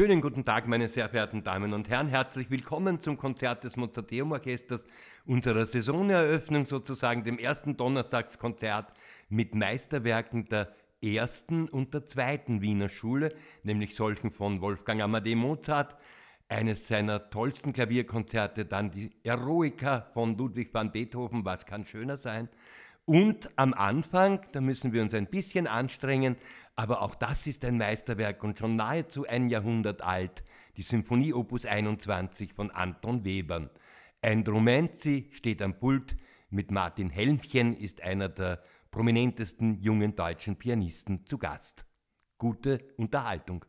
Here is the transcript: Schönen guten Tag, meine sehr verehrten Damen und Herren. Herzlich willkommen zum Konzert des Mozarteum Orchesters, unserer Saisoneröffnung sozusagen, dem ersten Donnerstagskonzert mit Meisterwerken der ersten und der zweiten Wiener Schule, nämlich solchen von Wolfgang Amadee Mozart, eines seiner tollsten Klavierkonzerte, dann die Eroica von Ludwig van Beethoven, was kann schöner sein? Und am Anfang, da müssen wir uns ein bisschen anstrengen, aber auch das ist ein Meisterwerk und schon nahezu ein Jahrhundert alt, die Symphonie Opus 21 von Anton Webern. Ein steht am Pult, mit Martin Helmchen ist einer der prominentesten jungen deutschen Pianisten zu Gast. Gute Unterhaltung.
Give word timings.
Schönen 0.00 0.22
guten 0.22 0.46
Tag, 0.46 0.66
meine 0.66 0.88
sehr 0.88 1.10
verehrten 1.10 1.44
Damen 1.44 1.74
und 1.74 1.90
Herren. 1.90 2.08
Herzlich 2.08 2.50
willkommen 2.50 3.00
zum 3.00 3.18
Konzert 3.18 3.64
des 3.64 3.76
Mozarteum 3.76 4.32
Orchesters, 4.32 4.86
unserer 5.26 5.66
Saisoneröffnung 5.66 6.64
sozusagen, 6.64 7.22
dem 7.22 7.38
ersten 7.38 7.76
Donnerstagskonzert 7.76 8.94
mit 9.28 9.54
Meisterwerken 9.54 10.48
der 10.48 10.72
ersten 11.02 11.68
und 11.68 11.92
der 11.92 12.06
zweiten 12.06 12.62
Wiener 12.62 12.88
Schule, 12.88 13.34
nämlich 13.62 13.94
solchen 13.94 14.30
von 14.30 14.62
Wolfgang 14.62 15.02
Amadee 15.02 15.34
Mozart, 15.34 15.94
eines 16.48 16.88
seiner 16.88 17.28
tollsten 17.28 17.74
Klavierkonzerte, 17.74 18.64
dann 18.64 18.90
die 18.90 19.12
Eroica 19.22 20.08
von 20.14 20.34
Ludwig 20.34 20.72
van 20.72 20.92
Beethoven, 20.92 21.44
was 21.44 21.66
kann 21.66 21.84
schöner 21.84 22.16
sein? 22.16 22.48
Und 23.10 23.50
am 23.56 23.74
Anfang, 23.74 24.46
da 24.52 24.60
müssen 24.60 24.92
wir 24.92 25.02
uns 25.02 25.14
ein 25.14 25.26
bisschen 25.26 25.66
anstrengen, 25.66 26.36
aber 26.76 27.02
auch 27.02 27.16
das 27.16 27.48
ist 27.48 27.64
ein 27.64 27.76
Meisterwerk 27.76 28.44
und 28.44 28.56
schon 28.56 28.76
nahezu 28.76 29.26
ein 29.26 29.48
Jahrhundert 29.48 30.00
alt, 30.00 30.44
die 30.76 30.82
Symphonie 30.82 31.34
Opus 31.34 31.66
21 31.66 32.54
von 32.54 32.70
Anton 32.70 33.24
Webern. 33.24 33.68
Ein 34.22 34.44
steht 35.32 35.60
am 35.60 35.76
Pult, 35.76 36.16
mit 36.50 36.70
Martin 36.70 37.10
Helmchen 37.10 37.76
ist 37.76 38.00
einer 38.00 38.28
der 38.28 38.62
prominentesten 38.92 39.82
jungen 39.82 40.14
deutschen 40.14 40.54
Pianisten 40.54 41.26
zu 41.26 41.36
Gast. 41.36 41.84
Gute 42.38 42.78
Unterhaltung. 42.96 43.64